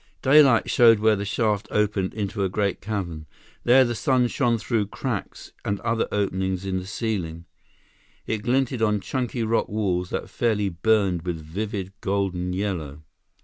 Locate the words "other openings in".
5.81-6.79